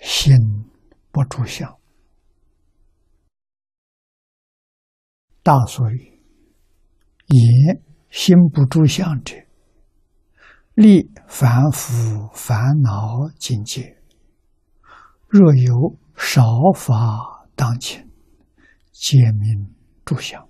[0.00, 0.34] 心
[1.10, 1.78] 不住相。
[5.42, 6.20] 大所以
[7.28, 9.36] 言心不住相者，
[10.74, 13.96] 立凡夫烦恼境界。
[15.28, 16.42] 若有少
[16.74, 18.08] 法当前，
[18.92, 19.74] 皆名
[20.04, 20.46] 住相。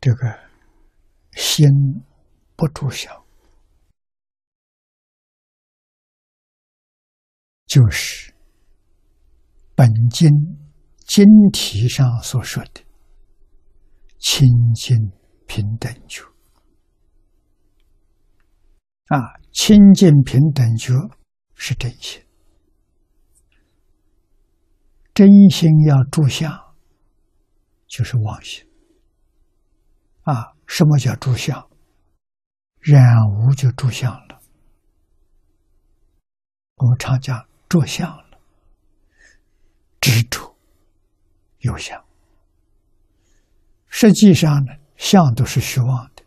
[0.00, 0.38] 这个
[1.32, 1.68] 心
[2.56, 3.19] 不住相，
[7.70, 8.34] 就是
[9.76, 10.28] 本经
[11.06, 12.82] 经题上所说的
[14.18, 14.96] 清净
[15.46, 16.24] 平等觉
[19.06, 20.92] 啊，清净平等觉
[21.54, 22.20] 是真心，
[25.14, 26.74] 真心要住相，
[27.86, 28.66] 就是妄心。
[30.22, 31.70] 啊，什么叫住相？
[32.80, 34.40] 染无就住相了。
[36.76, 38.38] 我们常讲着相了，
[39.98, 40.54] 执着
[41.60, 42.04] 有相。
[43.86, 46.22] 实际上呢，相都是虚妄的，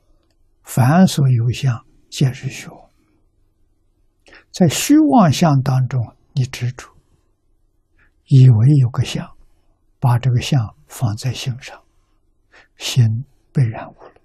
[0.63, 2.89] 凡所有相，皆是虚妄。
[4.51, 6.89] 在虚妄相当中，你执着，
[8.25, 9.35] 以为有个相，
[9.99, 11.79] 把这个相放在心上，
[12.77, 13.25] 心。
[13.55, 14.15] 被染污了，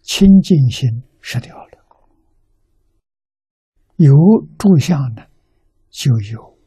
[0.00, 0.88] 清净心
[1.20, 1.84] 失掉了。
[3.96, 4.10] 有
[4.58, 5.26] 住相呢，
[5.90, 6.58] 就有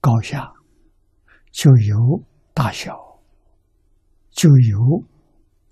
[0.00, 0.52] 高下，
[1.52, 2.22] 就有
[2.52, 2.94] 大小，
[4.30, 5.04] 就有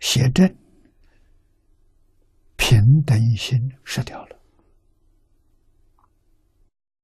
[0.00, 0.48] 邪正，
[2.56, 4.40] 平等心失掉了。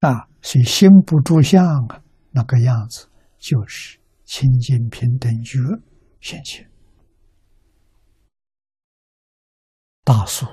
[0.00, 5.58] 啊，所以心不住相啊，那个样子就是清净平等觉
[6.20, 6.70] 现前。
[10.02, 10.46] 大素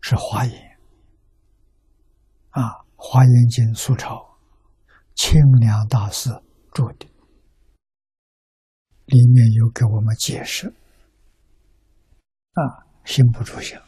[0.00, 0.78] 是华严
[2.50, 2.62] 啊，
[2.96, 4.31] 《华严经》素抄
[5.14, 6.30] 清凉大师
[6.72, 7.06] 著的，
[9.06, 10.68] 里面有给我们解释。
[12.52, 13.80] 啊，心不住相，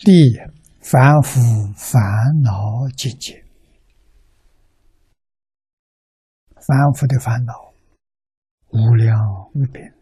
[0.00, 0.38] 立
[0.80, 1.40] 凡夫
[1.76, 2.00] 烦
[2.42, 3.44] 恼境界，
[6.54, 7.74] 凡夫的烦恼
[8.68, 9.18] 无量
[9.54, 9.92] 无边。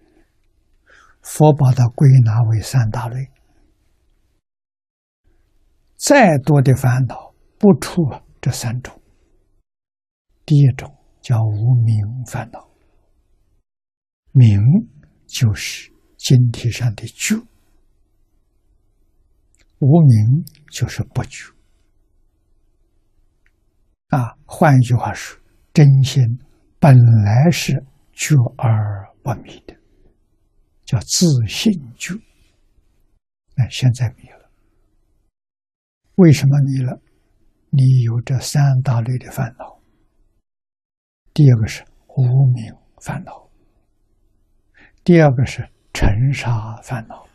[1.22, 3.30] 佛把它归纳为三大类，
[5.96, 8.02] 再多的烦恼不出
[8.40, 8.99] 这三种。
[10.50, 11.94] 第一种叫无名
[12.26, 12.68] 烦恼，
[14.32, 14.60] 名
[15.24, 17.36] 就是经体上的觉，
[19.78, 21.52] 无名就是不觉。
[24.08, 25.40] 啊，换一句话说，
[25.72, 26.20] 真心
[26.80, 29.76] 本来是觉而不迷的。
[30.84, 32.12] 叫自信觉，
[33.54, 34.50] 那现在迷了。
[36.16, 37.00] 为什么迷了？
[37.68, 39.79] 你有这三大类的烦恼。
[41.32, 43.48] 第二个是无名烦恼，
[45.04, 47.26] 第二个是尘沙烦恼。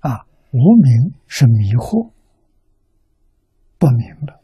[0.00, 2.12] 啊，无名是迷惑，
[3.78, 4.40] 不明了。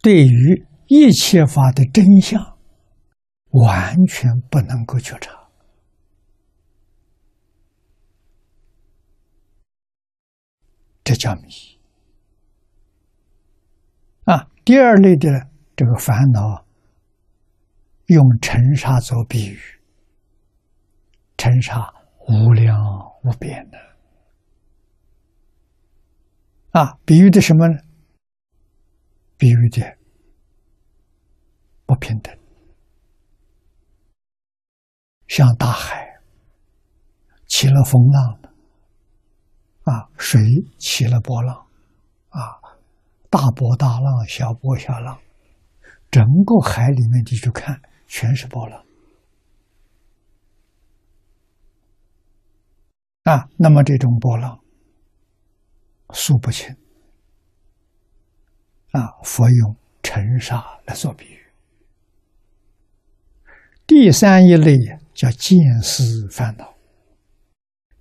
[0.00, 2.52] 对于一切法的真相。
[3.52, 5.50] 完全不能够觉察，
[11.04, 11.50] 这叫迷！
[14.64, 15.28] 第二类的
[15.74, 16.64] 这个烦恼，
[18.06, 19.58] 用尘沙做比喻，
[21.36, 21.92] 尘沙
[22.28, 22.76] 无量
[23.24, 23.78] 无边的
[26.70, 26.96] 啊！
[27.04, 27.74] 比喻的什么呢？
[29.36, 29.98] 比喻的
[31.84, 32.32] 不平等。
[35.26, 36.20] 像大海
[37.48, 38.38] 起了风浪
[39.82, 40.40] 啊，水
[40.78, 41.66] 起了波浪
[42.28, 42.61] 啊，
[43.32, 45.18] 大波大浪，小波小浪，
[46.10, 48.84] 整个海里面你去看，全是波浪
[53.22, 53.48] 啊。
[53.56, 54.60] 那么这种波浪
[56.10, 56.76] 数不清
[58.90, 61.38] 啊，佛用尘沙来做比喻。
[63.86, 64.76] 第三一类
[65.14, 66.74] 叫见思烦恼，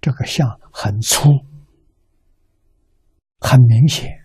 [0.01, 1.29] 这个相很粗，
[3.39, 4.20] 很明显，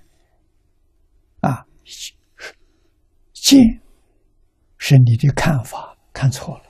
[3.32, 3.80] 见
[4.78, 6.64] 是你的看法看错了，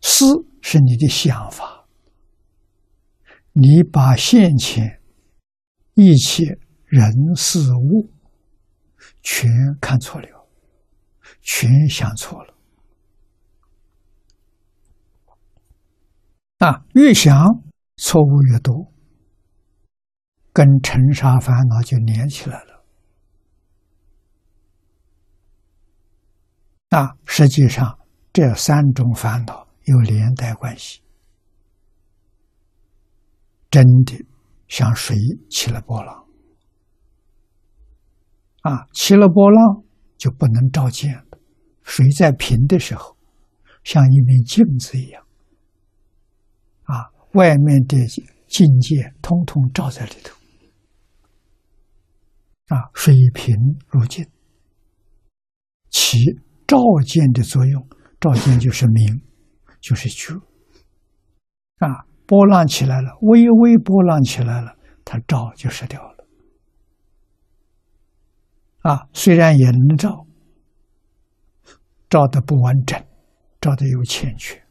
[0.00, 0.24] 思
[0.60, 1.86] 是你的想法，
[3.52, 5.00] 你把现前
[5.94, 6.44] 一切
[6.84, 8.10] 人事物
[9.22, 10.46] 全看错了，
[11.40, 12.54] 全想错了。
[16.58, 17.46] 啊，越想
[17.96, 18.92] 错误越多，
[20.52, 22.77] 跟尘沙烦恼就连起来了。
[26.90, 27.98] 那，实际上
[28.32, 31.02] 这三种烦恼有连带关系，
[33.70, 34.24] 真的
[34.68, 35.16] 像水
[35.50, 36.26] 起了波浪。
[38.62, 39.84] 啊，起了波浪
[40.16, 41.38] 就不能照见了。
[41.82, 43.16] 水在平的时候，
[43.84, 45.24] 像一面镜子一样。
[46.84, 47.96] 啊，外面的
[48.46, 50.34] 境界通通照在里头。
[52.74, 53.54] 啊，水平
[53.88, 54.26] 如镜，
[55.90, 56.18] 起
[56.68, 57.88] 照见的作用。
[58.20, 59.22] 照见就是明，
[59.80, 60.34] 就是觉。
[61.78, 66.26] 啊，波浪起来了，微微波浪起来了，它照就失掉了。
[68.80, 70.26] 啊，虽然也能照，
[72.10, 73.00] 照的不完整，
[73.60, 74.62] 照的有欠缺，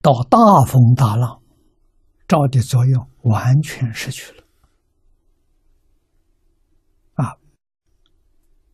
[0.00, 1.42] 到大风大浪，
[2.26, 4.44] 照的作用完全失去了。
[7.14, 7.36] 啊，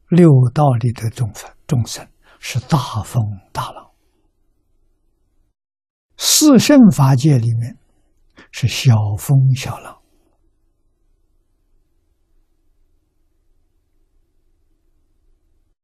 [0.08, 2.06] 六道里的众生众生
[2.38, 3.22] 是大风
[3.52, 3.90] 大浪，
[6.16, 7.76] 四圣法界里面
[8.52, 10.00] 是小风小浪。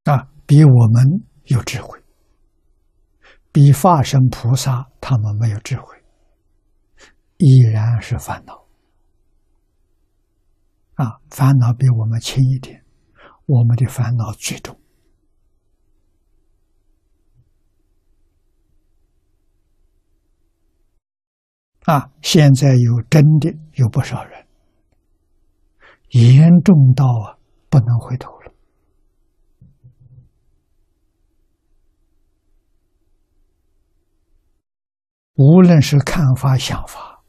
[0.05, 2.02] 啊，比我们有智慧，
[3.52, 5.84] 比化身菩萨他们没有智慧，
[7.37, 8.67] 依然是烦恼。
[10.94, 12.80] 啊，烦恼比我们轻一点，
[13.50, 14.79] 我们的烦恼最重。
[21.85, 24.47] 啊，现在有真的有不少人，
[26.11, 27.38] 严重到啊
[27.69, 28.52] 不能回头了。
[35.35, 37.25] 无论是看法、想法，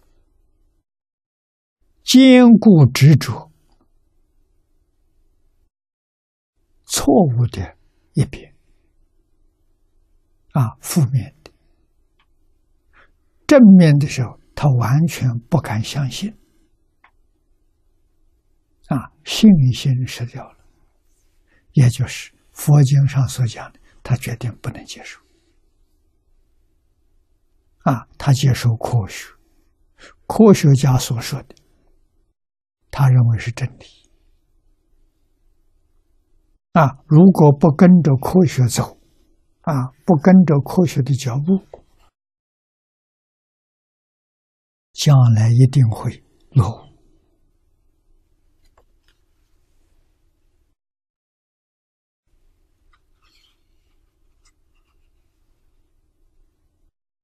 [2.03, 3.50] 坚固执着，
[6.93, 7.77] 错误的
[8.15, 8.53] 一边，
[10.51, 11.51] 啊，负面的；
[13.47, 16.37] 正面的时候，他完全不敢相信，
[18.87, 20.57] 啊，信心失掉了，
[21.71, 25.21] 也就是佛经上所讲的，他决定不能接受。
[27.83, 29.33] 啊，他接受科学，
[30.27, 31.55] 科学家所说的，
[32.91, 34.00] 他认为是真理。
[36.73, 38.97] 啊，如果不跟着科学走，
[39.61, 41.61] 啊，不跟着科学的脚步，
[44.93, 46.91] 将来一定会落伍。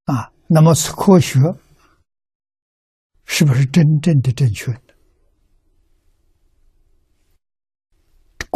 [0.06, 0.34] 啊。
[0.50, 1.40] 那么，科学
[3.26, 4.96] 是不是真正的正确的？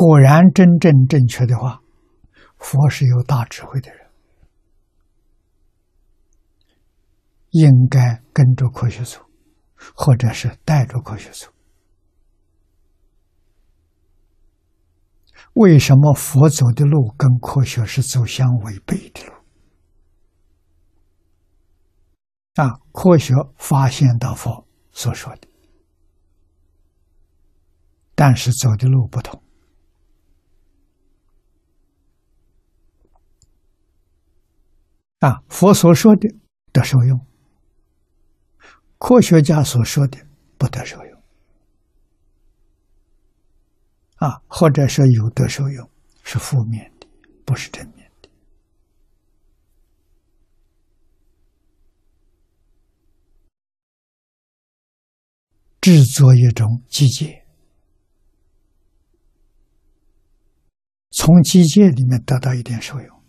[0.02, 1.80] 果然真正正确的话，
[2.58, 4.10] 佛是有大智慧的人，
[7.52, 9.24] 应该跟着科学走，
[9.94, 11.54] 或者是带着科学走。
[15.54, 19.34] 为什么佛走的路跟科学是走相违背的路？
[22.56, 25.48] 啊，科学发现到佛所说的，
[28.16, 29.40] 但是走的路不同。
[35.22, 36.28] 啊，佛所说的
[36.72, 37.24] 得受用，
[38.98, 40.18] 科学家所说的
[40.58, 41.22] 不得受用。
[44.16, 45.88] 啊，或者说有得受用，
[46.24, 47.08] 是负面的，
[47.46, 48.30] 不是正面的。
[55.80, 57.44] 制作一种机械，
[61.12, 63.21] 从机械里面得到一点受用。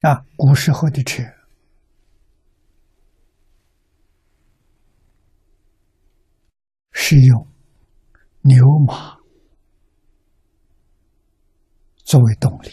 [0.00, 1.24] 啊，古时候的车
[6.92, 7.48] 是用
[8.42, 9.18] 牛马
[12.04, 12.70] 作为动力。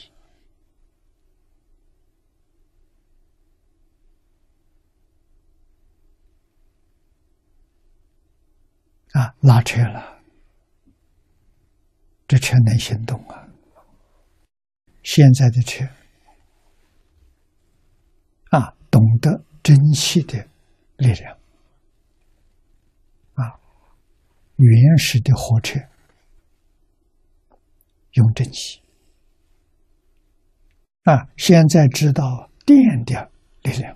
[9.14, 10.22] 啊，拉车了，
[12.28, 13.48] 这车能行动啊！
[15.04, 15.88] 现在的车，
[18.96, 20.38] 懂得珍惜的
[20.96, 21.38] 力量。
[23.34, 23.60] 啊，
[24.56, 25.78] 原始的火车
[28.14, 28.80] 用正极
[31.04, 33.30] 啊，现在知道电的
[33.64, 33.94] 力量。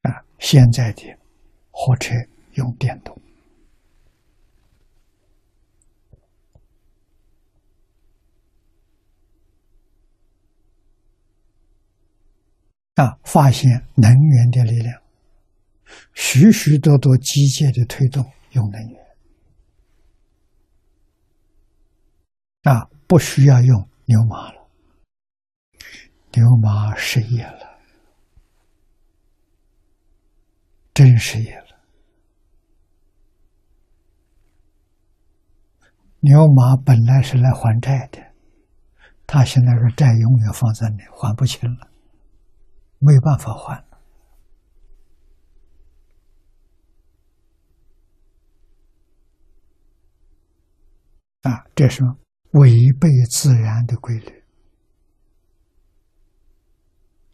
[0.00, 1.02] 啊，现在的
[1.70, 2.14] 火车
[2.54, 3.14] 用电动。
[12.94, 15.02] 啊，发现能源的力量，
[16.14, 19.00] 许许多多机械的推动用能源，
[22.62, 24.68] 啊，不需要用牛马了，
[26.32, 27.78] 牛马失业了，
[30.94, 31.80] 真失业了，
[36.20, 38.22] 牛马本来是来还债的，
[39.26, 41.90] 他现在是债永远放在那还不清了。
[43.04, 43.84] 没有办法还
[51.42, 51.66] 啊！
[51.74, 52.02] 这是
[52.52, 54.42] 违背自然的规律。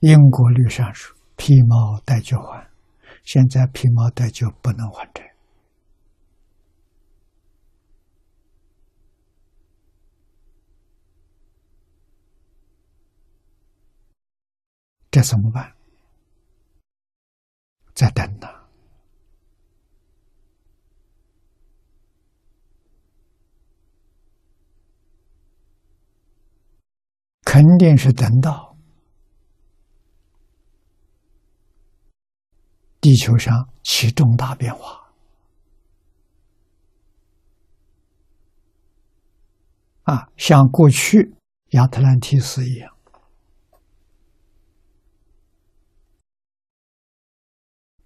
[0.01, 2.69] 因果律上说：“皮毛带就还。”
[3.23, 5.30] 现在皮毛带就不能还债，
[15.21, 15.77] 该怎么办？
[17.93, 18.49] 在等呢，
[27.43, 28.75] 肯定是等到
[33.03, 35.13] 地球上起重大变化
[40.05, 41.35] 啊，像过去
[41.73, 42.97] 亚特兰蒂斯一样。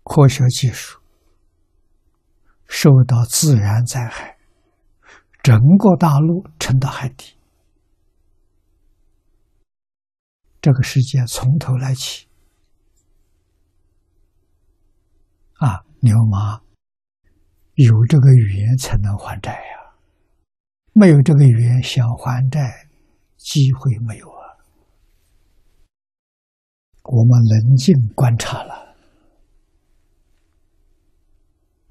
[0.04, 1.00] 科学技术
[2.66, 4.36] 受到自然灾害，
[5.42, 7.34] 整个大陆沉到海底，
[10.60, 12.28] 这个世界从头来起。
[15.54, 16.60] 啊，牛马
[17.74, 19.94] 有这个语言才能还债呀，
[20.92, 22.88] 没有这个语言想还债，
[23.36, 24.58] 机会没有啊。
[27.04, 28.83] 我们冷静观察了。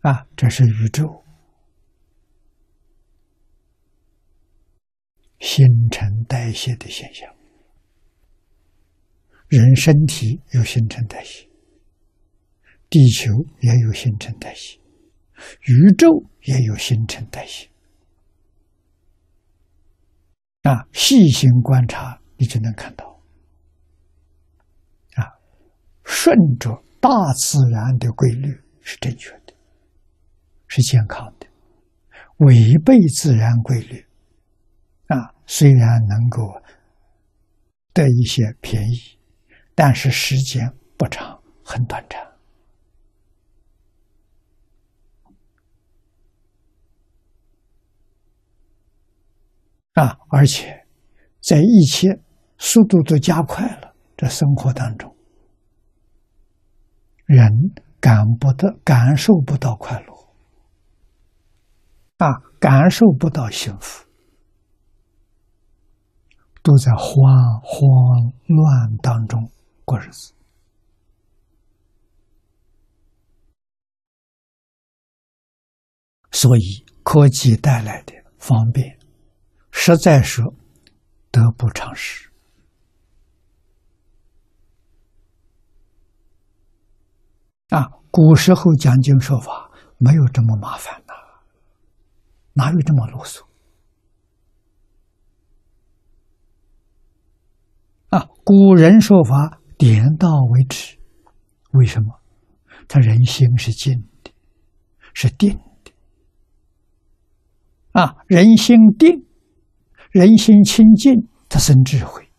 [0.03, 1.23] 啊，这是宇宙
[5.39, 7.33] 新陈代谢的现象。
[9.47, 11.47] 人身体有新陈代谢，
[12.89, 13.31] 地球
[13.61, 14.77] 也有新陈代谢，
[15.61, 16.09] 宇宙
[16.41, 17.69] 也有新陈代谢。
[20.63, 23.21] 啊，细心观察，你就能看到。
[25.15, 25.31] 啊，
[26.03, 28.49] 顺着大自然的规律
[28.81, 29.42] 是正确的。
[30.75, 31.45] 是健康的，
[32.37, 34.03] 违背自然规律，
[35.05, 36.51] 啊，虽然能够
[37.93, 39.19] 得一些便宜，
[39.75, 42.19] 但是时间不长，很短暂，
[50.03, 50.87] 啊，而且
[51.39, 52.19] 在一切
[52.57, 55.15] 速度都加快了，这生活当中，
[57.27, 57.47] 人
[57.99, 60.12] 感不得，感受不到快乐。
[62.23, 64.07] 啊，感受不到幸福，
[66.61, 69.51] 都在慌慌乱当中
[69.83, 70.33] 过日子。
[76.31, 78.97] 所以，科技带来的方便，
[79.71, 80.41] 实在是
[81.29, 82.31] 得不偿失。
[87.67, 91.02] 啊，古时候讲经说法没有这么麻烦。
[92.53, 93.43] 哪有这么啰嗦？
[98.09, 100.97] 啊，古人说法点到为止，
[101.71, 102.19] 为什么？
[102.87, 104.31] 他人心是静的，
[105.13, 105.91] 是定的。
[107.93, 109.25] 啊，人心定，
[110.11, 112.29] 人心清净，他生智慧，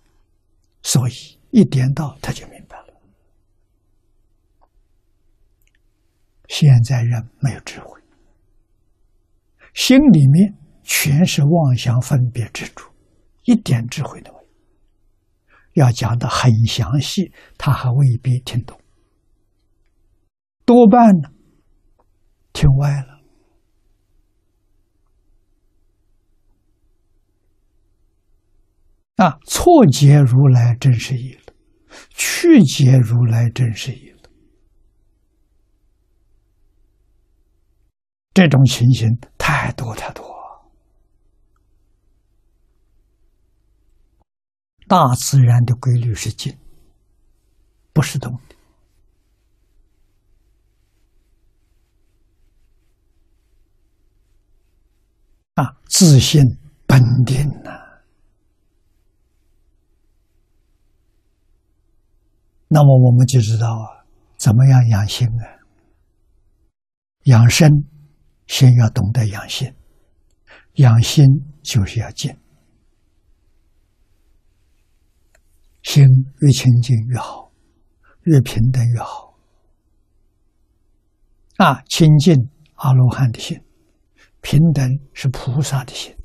[0.82, 2.94] 所以一点到他就明白了。
[6.46, 8.03] 现在人没有智慧。
[9.74, 12.94] 心里面全是妄想、分别、执着，
[13.44, 15.84] 一点智慧都没有。
[15.84, 18.80] 要讲的很详细，他还未必听懂，
[20.64, 21.28] 多半呢
[22.52, 23.14] 听歪了。
[29.16, 31.52] 啊，错解如来真实义了，
[32.10, 34.30] 去解如来真实义了。
[38.32, 39.08] 这种情形
[39.46, 40.24] 太多太多。
[44.88, 46.58] 大自然的规律是静，
[47.92, 48.56] 不是动的。
[55.62, 56.42] 啊，自信
[56.86, 57.70] 本定呐。
[62.68, 64.06] 那么我们就知道啊，
[64.38, 65.44] 怎么样养心啊？
[67.24, 67.68] 养生，
[68.46, 69.74] 先要懂得养心。
[70.74, 71.24] 养心
[71.62, 72.36] 就是要静，
[75.82, 76.04] 心
[76.40, 77.52] 越清净越好，
[78.22, 79.38] 越平等越好。
[81.58, 82.34] 啊，清净
[82.74, 83.60] 阿罗汉的心。
[84.40, 86.16] 平等是菩萨的心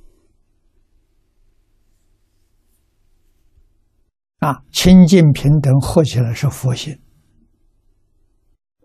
[4.39, 6.99] 啊，清净平等合起来是佛心，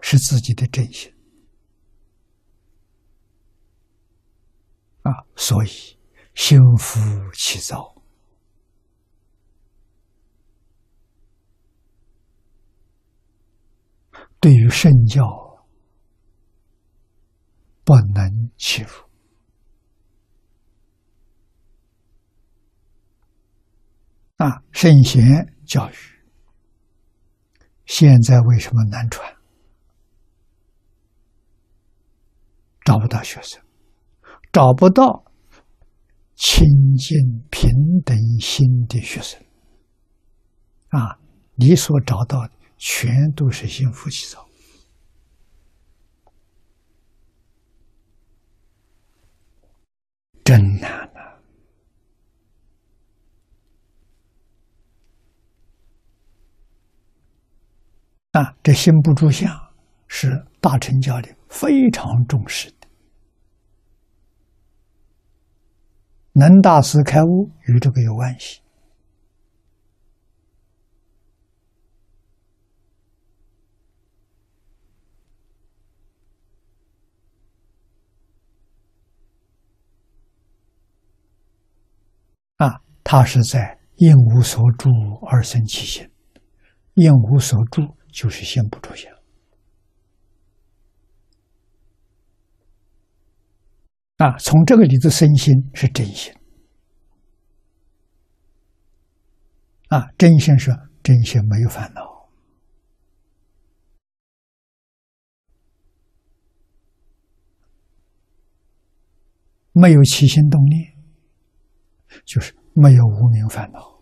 [0.03, 1.14] 是自己的真心
[5.05, 5.69] 啊，所以
[6.35, 6.99] 心浮
[7.33, 7.95] 气躁，
[14.41, 15.23] 对于圣教
[17.85, 19.05] 不能欺负。
[24.37, 25.23] 啊，圣贤
[25.67, 25.95] 教育
[27.87, 29.35] 现在为什么难传？
[32.85, 33.64] 找不到学生，
[34.55, 35.25] 找不到
[36.37, 36.65] 清
[36.97, 37.19] 净
[37.51, 37.69] 平
[38.05, 39.43] 等心的学生。
[40.91, 41.19] 啊，
[41.57, 44.47] 你所找到的全都是心浮气躁，
[50.45, 51.11] 真难。
[58.31, 59.51] 啊，这心不住相
[60.07, 62.84] 是大乘教里非常重视的。
[66.35, 68.61] 能大师开悟与这个有关系。
[82.57, 84.91] 啊，他是在应无所住
[85.29, 86.09] 而生其心，
[86.95, 87.97] 应无所住。
[88.15, 89.13] 就是心不住相
[94.25, 94.39] 啊！
[94.39, 96.33] 从这个里头生心是真心
[99.89, 100.11] 啊！
[100.17, 102.31] 真心是真心，没有烦恼，
[109.73, 110.95] 没有起心动念，
[112.25, 114.01] 就是没有无名烦恼。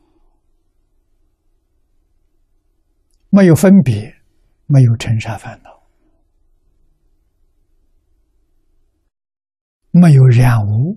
[3.30, 4.14] 没有分别，
[4.66, 5.81] 没有尘沙烦恼，
[9.94, 10.96] 没有染污，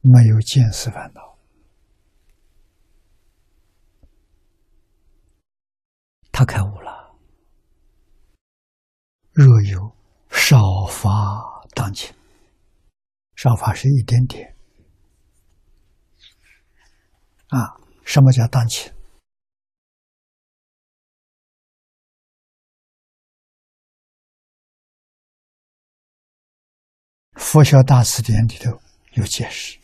[0.00, 1.38] 没有见思烦恼，
[6.32, 7.14] 他开悟了。
[9.32, 9.94] 若有
[10.30, 12.16] 少法当前，
[13.34, 14.56] 少法是一点点
[17.48, 17.76] 啊？
[18.02, 18.95] 什么叫当前？
[27.36, 28.80] 佛学大辞典里头
[29.12, 29.78] 有解释，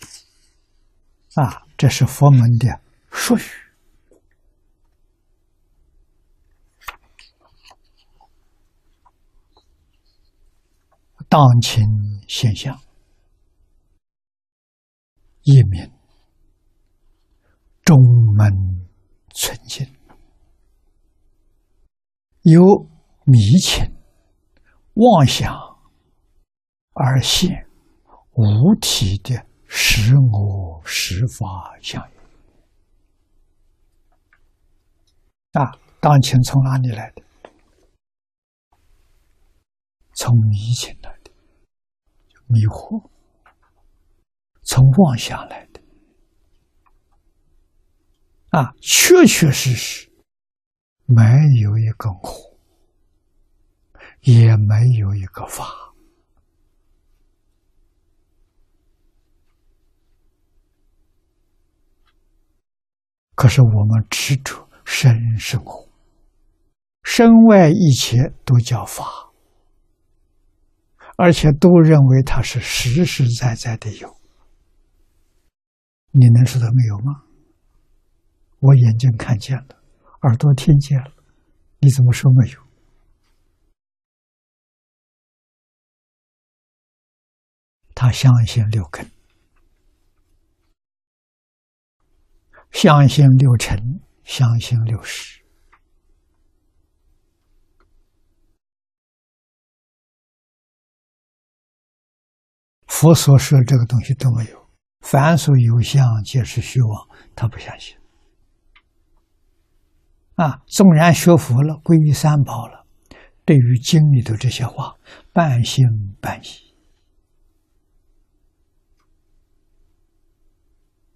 [1.34, 3.42] 啊，这是佛门的术语。
[11.28, 11.84] 当前
[12.26, 12.78] 现象，
[15.42, 15.90] 一名
[17.82, 17.96] 中
[18.36, 18.86] 门
[19.34, 19.86] 纯净，
[22.42, 22.62] 有
[23.24, 23.94] 迷情
[24.94, 25.71] 妄想。
[26.94, 27.66] 而现
[28.33, 32.16] 无体的实我实法相应
[35.61, 35.72] 啊！
[36.00, 37.22] 当前从哪里来的？
[40.14, 41.31] 从迷情来的，
[42.46, 43.09] 迷惑；
[44.62, 45.81] 从妄想来的
[48.50, 48.74] 啊！
[48.81, 50.11] 确确实实
[51.07, 51.22] 没
[51.62, 52.59] 有一个我，
[54.20, 55.91] 也没有一个法。
[63.42, 65.88] 可是我们执着身是我，
[67.02, 69.33] 身外一切都叫法，
[71.16, 74.16] 而且都认为它是实实在在的有。
[76.12, 77.24] 你能说它没有吗？
[78.61, 79.76] 我眼睛看见了，
[80.20, 81.11] 耳朵听见了，
[81.81, 82.61] 你怎么说没有？
[87.92, 89.05] 他相信六根，
[92.72, 95.40] 相信六尘，相信六识。
[102.87, 104.68] 佛所说这个东西都没有，
[105.00, 107.08] 凡所有相，皆是虚妄。
[107.35, 107.96] 他不相信。
[110.35, 112.87] 啊，纵然学佛了，皈依三宝了，
[113.44, 114.96] 对于经里头这些话，
[115.32, 115.85] 半信
[116.20, 116.71] 半疑。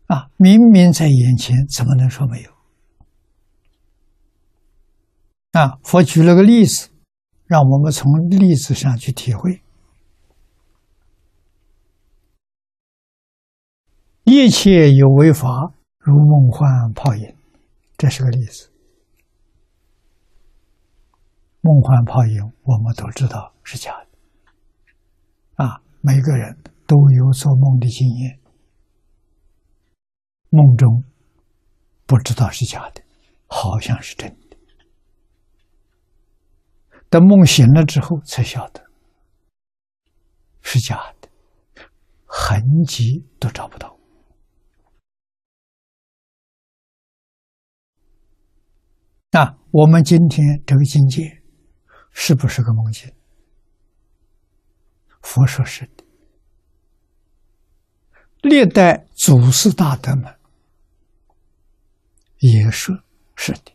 [0.06, 2.50] 啊，明明在眼前，怎么能说没有？
[5.52, 6.90] 啊，佛举了个例子，
[7.46, 9.62] 让我们从例子上去体会。
[14.24, 17.34] 一切有为法，如梦幻泡影，
[17.96, 18.70] 这是个例子。
[21.62, 25.64] 梦幻泡影，我们都知道是假的。
[25.64, 28.38] 啊，每个人都有做梦的经验，
[30.50, 31.04] 梦中
[32.06, 33.02] 不知道是假的，
[33.46, 34.56] 好像是真的。
[37.08, 38.84] 等梦醒了之后，才晓得
[40.62, 41.28] 是假的，
[42.24, 43.96] 痕迹都找不到。
[49.32, 51.42] 那我们今天这个境界，
[52.12, 53.12] 是不是个梦境？
[55.20, 56.04] 佛说是的。
[58.42, 60.35] 历代祖师大德们
[62.38, 62.96] 也说
[63.34, 63.72] 是的。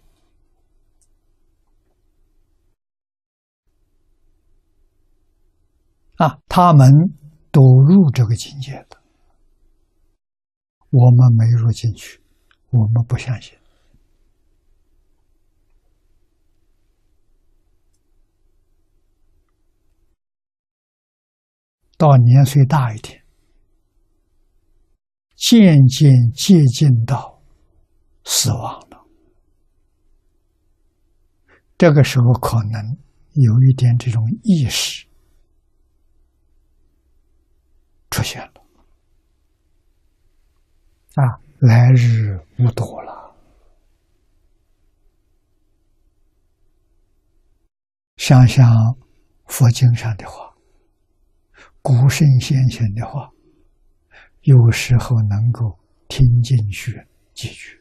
[6.18, 6.88] 啊，他们
[7.52, 9.02] 都入这个境界的，
[10.92, 12.22] 我们没入进去，
[12.70, 13.58] 我们不相信。
[21.98, 23.24] 到年岁大一点，
[25.36, 27.31] 渐渐接近到
[28.24, 29.06] 死亡了。
[31.78, 32.98] 这个时候，可能
[33.34, 35.08] 有一点这种意识
[38.10, 38.62] 出现了。
[41.16, 43.36] 啊，来日无多了。
[48.18, 48.66] 想想
[49.48, 50.50] 佛经上的话。
[51.84, 53.28] 古圣先贤的话，
[54.42, 57.04] 有时候能够听进去
[57.34, 57.81] 几句，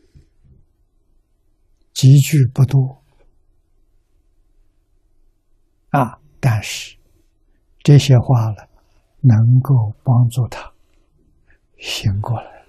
[1.93, 3.03] 几句不多
[5.91, 6.97] 啊，但是
[7.83, 8.69] 这些话呢，
[9.21, 10.73] 能够帮助他
[11.79, 12.65] 醒过来，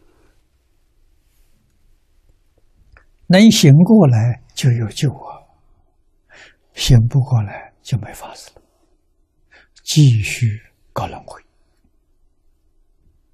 [3.28, 5.42] 能醒过来就有救啊，
[6.74, 8.62] 醒不过来就没法子了，
[9.84, 10.62] 继续。
[10.94, 11.42] 搞轮回。